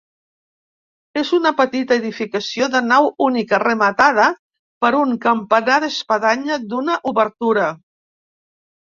[1.21, 4.25] És una petita edificació de nau única, rematada
[4.85, 7.67] per un campanar d'espadanya d'una obertura.